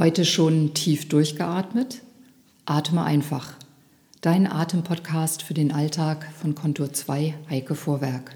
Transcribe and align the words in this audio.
Heute 0.00 0.24
schon 0.24 0.72
tief 0.72 1.10
durchgeatmet? 1.10 2.00
Atme 2.64 3.04
einfach. 3.04 3.52
Dein 4.22 4.50
Atempodcast 4.50 5.42
für 5.42 5.52
den 5.52 5.72
Alltag 5.72 6.26
von 6.40 6.54
Kontur 6.54 6.90
2 6.90 7.34
Heike 7.50 7.74
Vorwerk. 7.74 8.34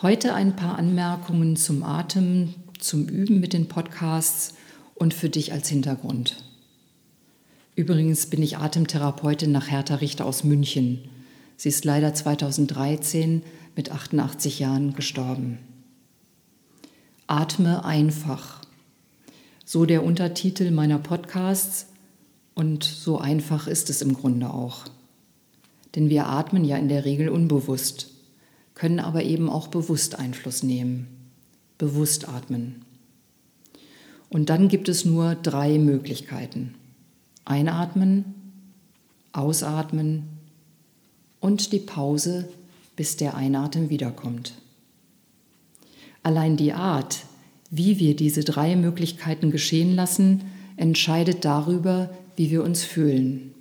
Heute 0.00 0.32
ein 0.32 0.56
paar 0.56 0.78
Anmerkungen 0.78 1.56
zum 1.56 1.82
Atem, 1.82 2.54
zum 2.78 3.06
Üben 3.08 3.40
mit 3.40 3.52
den 3.52 3.68
Podcasts 3.68 4.54
und 4.94 5.12
für 5.12 5.28
dich 5.28 5.52
als 5.52 5.68
Hintergrund. 5.68 6.42
Übrigens 7.76 8.30
bin 8.30 8.42
ich 8.42 8.56
Atemtherapeutin 8.56 9.52
nach 9.52 9.70
Hertha 9.70 9.96
Richter 9.96 10.24
aus 10.24 10.44
München. 10.44 11.10
Sie 11.58 11.68
ist 11.68 11.84
leider 11.84 12.14
2013 12.14 13.42
mit 13.76 13.92
88 13.92 14.60
Jahren 14.60 14.94
gestorben. 14.94 15.58
Atme 17.26 17.84
einfach. 17.84 18.63
So 19.64 19.86
der 19.86 20.04
Untertitel 20.04 20.70
meiner 20.70 20.98
Podcasts 20.98 21.86
und 22.54 22.84
so 22.84 23.18
einfach 23.18 23.66
ist 23.66 23.88
es 23.88 24.02
im 24.02 24.14
Grunde 24.14 24.50
auch. 24.50 24.84
Denn 25.94 26.10
wir 26.10 26.26
atmen 26.26 26.64
ja 26.64 26.76
in 26.76 26.88
der 26.88 27.04
Regel 27.04 27.28
unbewusst, 27.28 28.10
können 28.74 29.00
aber 29.00 29.22
eben 29.22 29.48
auch 29.48 29.68
bewusst 29.68 30.18
Einfluss 30.18 30.62
nehmen. 30.62 31.06
Bewusst 31.78 32.28
atmen. 32.28 32.84
Und 34.28 34.50
dann 34.50 34.68
gibt 34.68 34.88
es 34.88 35.04
nur 35.04 35.34
drei 35.34 35.78
Möglichkeiten. 35.78 36.74
Einatmen, 37.44 38.34
ausatmen 39.32 40.24
und 41.40 41.72
die 41.72 41.78
Pause, 41.78 42.48
bis 42.96 43.16
der 43.16 43.34
Einatmen 43.34 43.90
wiederkommt. 43.90 44.54
Allein 46.22 46.56
die 46.56 46.72
Art, 46.72 47.24
wie 47.76 47.98
wir 47.98 48.14
diese 48.14 48.44
drei 48.44 48.76
Möglichkeiten 48.76 49.50
geschehen 49.50 49.96
lassen, 49.96 50.44
entscheidet 50.76 51.44
darüber, 51.44 52.08
wie 52.36 52.52
wir 52.52 52.62
uns 52.62 52.84
fühlen. 52.84 53.52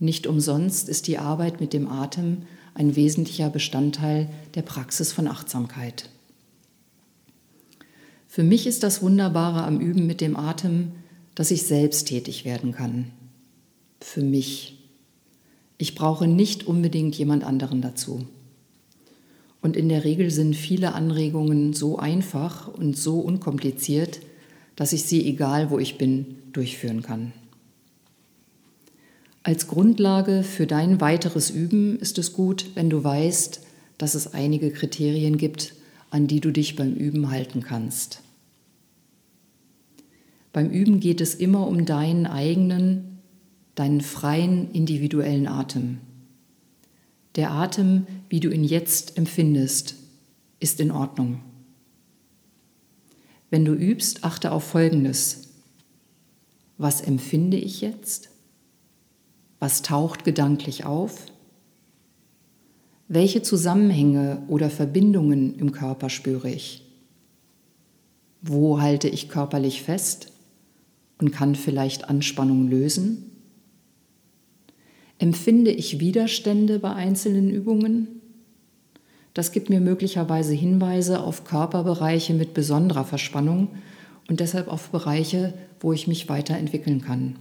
Nicht 0.00 0.26
umsonst 0.26 0.88
ist 0.88 1.06
die 1.06 1.16
Arbeit 1.16 1.60
mit 1.60 1.72
dem 1.72 1.86
Atem 1.86 2.38
ein 2.74 2.96
wesentlicher 2.96 3.48
Bestandteil 3.48 4.28
der 4.56 4.62
Praxis 4.62 5.12
von 5.12 5.28
Achtsamkeit. 5.28 6.08
Für 8.26 8.42
mich 8.42 8.66
ist 8.66 8.82
das 8.82 9.02
Wunderbare 9.02 9.62
am 9.62 9.78
Üben 9.78 10.08
mit 10.08 10.20
dem 10.20 10.36
Atem, 10.36 10.90
dass 11.36 11.52
ich 11.52 11.62
selbst 11.62 12.08
tätig 12.08 12.44
werden 12.44 12.72
kann. 12.72 13.12
Für 14.00 14.22
mich. 14.22 14.78
Ich 15.78 15.94
brauche 15.94 16.26
nicht 16.26 16.66
unbedingt 16.66 17.14
jemand 17.14 17.44
anderen 17.44 17.82
dazu. 17.82 18.26
Und 19.62 19.76
in 19.76 19.88
der 19.88 20.04
Regel 20.04 20.30
sind 20.30 20.56
viele 20.56 20.94
Anregungen 20.94 21.72
so 21.72 21.98
einfach 21.98 22.68
und 22.68 22.96
so 22.96 23.20
unkompliziert, 23.20 24.20
dass 24.76 24.92
ich 24.92 25.04
sie, 25.04 25.26
egal 25.26 25.70
wo 25.70 25.78
ich 25.78 25.98
bin, 25.98 26.36
durchführen 26.52 27.02
kann. 27.02 27.32
Als 29.42 29.68
Grundlage 29.68 30.42
für 30.42 30.66
dein 30.66 31.00
weiteres 31.00 31.50
Üben 31.50 31.98
ist 31.98 32.18
es 32.18 32.32
gut, 32.32 32.70
wenn 32.74 32.90
du 32.90 33.02
weißt, 33.02 33.60
dass 33.98 34.14
es 34.14 34.32
einige 34.32 34.70
Kriterien 34.70 35.36
gibt, 35.38 35.74
an 36.10 36.26
die 36.26 36.40
du 36.40 36.50
dich 36.50 36.76
beim 36.76 36.94
Üben 36.94 37.30
halten 37.30 37.62
kannst. 37.62 38.22
Beim 40.52 40.70
Üben 40.70 41.00
geht 41.00 41.20
es 41.20 41.34
immer 41.34 41.66
um 41.66 41.84
deinen 41.84 42.26
eigenen, 42.26 43.18
deinen 43.74 44.00
freien 44.00 44.70
individuellen 44.72 45.46
Atem. 45.46 45.98
Der 47.36 47.52
Atem, 47.52 48.06
wie 48.28 48.40
du 48.40 48.50
ihn 48.50 48.64
jetzt 48.64 49.16
empfindest, 49.16 49.94
ist 50.58 50.80
in 50.80 50.90
Ordnung. 50.90 51.40
Wenn 53.50 53.64
du 53.64 53.72
übst, 53.72 54.24
achte 54.24 54.52
auf 54.52 54.64
Folgendes. 54.64 55.48
Was 56.78 57.00
empfinde 57.00 57.56
ich 57.56 57.80
jetzt? 57.80 58.30
Was 59.58 59.82
taucht 59.82 60.24
gedanklich 60.24 60.84
auf? 60.84 61.26
Welche 63.08 63.42
Zusammenhänge 63.42 64.42
oder 64.48 64.70
Verbindungen 64.70 65.58
im 65.58 65.72
Körper 65.72 66.10
spüre 66.10 66.50
ich? 66.50 66.86
Wo 68.40 68.80
halte 68.80 69.08
ich 69.08 69.28
körperlich 69.28 69.82
fest 69.82 70.32
und 71.18 71.30
kann 71.30 71.54
vielleicht 71.54 72.08
Anspannung 72.08 72.68
lösen? 72.68 73.29
Empfinde 75.20 75.70
ich 75.70 76.00
Widerstände 76.00 76.78
bei 76.78 76.94
einzelnen 76.94 77.50
Übungen? 77.50 78.08
Das 79.34 79.52
gibt 79.52 79.68
mir 79.68 79.78
möglicherweise 79.78 80.54
Hinweise 80.54 81.20
auf 81.20 81.44
Körperbereiche 81.44 82.32
mit 82.32 82.54
besonderer 82.54 83.04
Verspannung 83.04 83.68
und 84.30 84.40
deshalb 84.40 84.68
auf 84.68 84.88
Bereiche, 84.88 85.52
wo 85.78 85.92
ich 85.92 86.08
mich 86.08 86.30
weiterentwickeln 86.30 87.02
kann. 87.02 87.36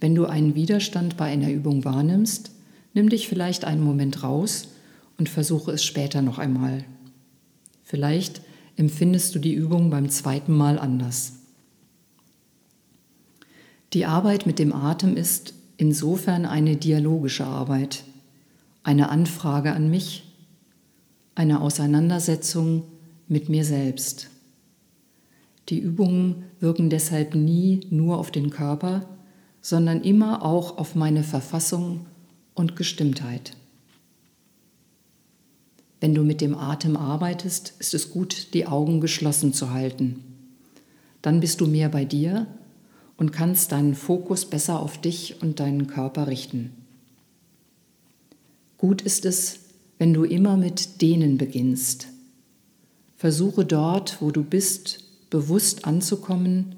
Wenn 0.00 0.14
du 0.14 0.24
einen 0.24 0.54
Widerstand 0.54 1.18
bei 1.18 1.26
einer 1.26 1.50
Übung 1.50 1.84
wahrnimmst, 1.84 2.52
nimm 2.94 3.10
dich 3.10 3.28
vielleicht 3.28 3.66
einen 3.66 3.84
Moment 3.84 4.22
raus 4.22 4.68
und 5.18 5.28
versuche 5.28 5.72
es 5.72 5.84
später 5.84 6.22
noch 6.22 6.38
einmal. 6.38 6.86
Vielleicht 7.82 8.40
empfindest 8.76 9.34
du 9.34 9.38
die 9.38 9.52
Übung 9.52 9.90
beim 9.90 10.08
zweiten 10.08 10.56
Mal 10.56 10.78
anders. 10.78 11.34
Die 13.92 14.06
Arbeit 14.06 14.46
mit 14.46 14.58
dem 14.58 14.72
Atem 14.72 15.18
ist 15.18 15.52
insofern 15.82 16.46
eine 16.46 16.76
dialogische 16.76 17.44
Arbeit, 17.44 18.04
eine 18.84 19.08
Anfrage 19.08 19.72
an 19.72 19.90
mich, 19.90 20.22
eine 21.34 21.60
Auseinandersetzung 21.60 22.84
mit 23.26 23.48
mir 23.48 23.64
selbst. 23.64 24.30
Die 25.70 25.80
Übungen 25.80 26.44
wirken 26.60 26.88
deshalb 26.88 27.34
nie 27.34 27.80
nur 27.90 28.18
auf 28.18 28.30
den 28.30 28.50
Körper, 28.50 29.08
sondern 29.60 30.02
immer 30.02 30.44
auch 30.44 30.78
auf 30.78 30.94
meine 30.94 31.24
Verfassung 31.24 32.06
und 32.54 32.76
Gestimmtheit. 32.76 33.56
Wenn 36.00 36.14
du 36.14 36.22
mit 36.22 36.40
dem 36.40 36.54
Atem 36.54 36.96
arbeitest, 36.96 37.74
ist 37.80 37.92
es 37.92 38.10
gut, 38.10 38.54
die 38.54 38.68
Augen 38.68 39.00
geschlossen 39.00 39.52
zu 39.52 39.72
halten. 39.72 40.22
Dann 41.22 41.40
bist 41.40 41.60
du 41.60 41.66
mehr 41.66 41.88
bei 41.88 42.04
dir 42.04 42.46
und 43.22 43.30
kannst 43.30 43.70
deinen 43.70 43.94
Fokus 43.94 44.46
besser 44.46 44.80
auf 44.80 45.00
dich 45.00 45.40
und 45.42 45.60
deinen 45.60 45.86
Körper 45.86 46.26
richten. 46.26 46.72
Gut 48.78 49.00
ist 49.00 49.24
es, 49.24 49.60
wenn 49.96 50.12
du 50.12 50.24
immer 50.24 50.56
mit 50.56 51.00
denen 51.00 51.38
beginnst. 51.38 52.08
Versuche 53.16 53.64
dort, 53.64 54.20
wo 54.20 54.32
du 54.32 54.42
bist, 54.42 55.04
bewusst 55.30 55.84
anzukommen 55.84 56.74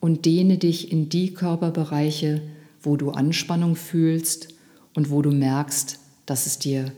und 0.00 0.24
dehne 0.26 0.58
dich 0.58 0.90
in 0.90 1.10
die 1.10 1.32
Körperbereiche, 1.32 2.42
wo 2.82 2.96
du 2.96 3.12
Anspannung 3.12 3.76
fühlst 3.76 4.48
und 4.94 5.10
wo 5.10 5.22
du 5.22 5.30
merkst, 5.30 6.00
dass 6.26 6.46
es 6.46 6.58
dir 6.58 6.90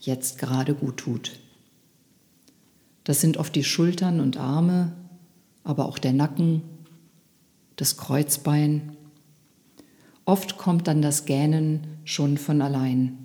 jetzt 0.00 0.36
gerade 0.36 0.74
gut 0.74 0.98
tut. 0.98 1.32
Das 3.04 3.22
sind 3.22 3.38
oft 3.38 3.56
die 3.56 3.64
Schultern 3.64 4.20
und 4.20 4.36
Arme, 4.36 4.92
aber 5.62 5.86
auch 5.86 5.98
der 5.98 6.12
Nacken 6.12 6.60
das 7.76 7.96
Kreuzbein. 7.96 8.96
Oft 10.24 10.58
kommt 10.58 10.88
dann 10.88 11.02
das 11.02 11.26
Gähnen 11.26 11.86
schon 12.04 12.38
von 12.38 12.62
allein. 12.62 13.18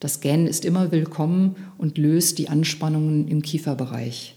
Das 0.00 0.20
Gähnen 0.20 0.46
ist 0.46 0.64
immer 0.64 0.92
willkommen 0.92 1.56
und 1.78 1.98
löst 1.98 2.38
die 2.38 2.48
Anspannungen 2.48 3.28
im 3.28 3.42
Kieferbereich 3.42 4.34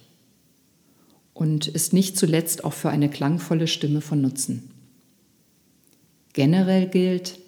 und 1.33 1.67
ist 1.67 1.91
nicht 1.91 2.17
zuletzt 2.17 2.63
auch 2.63 2.73
für 2.73 2.89
eine 2.89 3.09
klangvolle 3.09 3.67
Stimme 3.67 4.01
von 4.01 4.21
Nutzen. 4.21 4.71
Generell 6.33 6.87
gilt, 6.87 7.39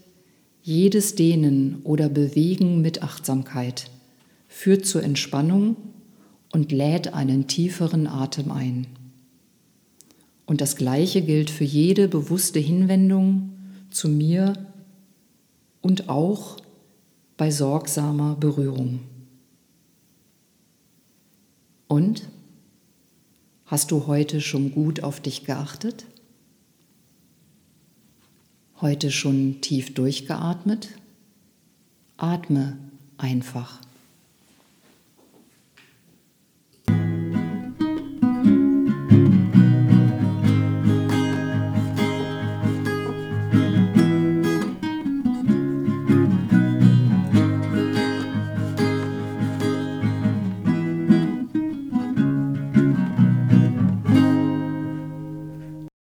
jedes 0.62 1.16
Dehnen 1.16 1.82
oder 1.84 2.10
Bewegen 2.10 2.82
mit 2.82 3.02
Achtsamkeit 3.02 3.90
führt 4.48 4.86
zur 4.86 5.04
Entspannung 5.04 5.78
und 6.52 6.72
lädt 6.72 7.14
einen 7.14 7.48
tieferen 7.48 8.08
Atem 8.08 8.52
ein. 8.52 8.88
Und 10.48 10.62
das 10.62 10.78
Gleiche 10.78 11.22
gilt 11.22 11.50
für 11.50 11.66
jede 11.66 12.08
bewusste 12.08 12.58
Hinwendung 12.58 13.52
zu 13.92 14.08
mir 14.10 14.54
und 15.82 16.10
auch 16.10 16.58
bei 17.36 17.52
sorgsamer 17.52 18.36
Berührung. 18.36 19.02
Und? 21.88 22.28
Hast 23.66 23.92
du 23.92 24.08
heute 24.08 24.40
schon 24.40 24.72
gut 24.72 25.04
auf 25.04 25.20
dich 25.20 25.44
geachtet? 25.44 26.06
Heute 28.80 29.12
schon 29.12 29.60
tief 29.60 29.94
durchgeatmet? 29.94 30.88
Atme 32.16 32.78
einfach. 33.18 33.82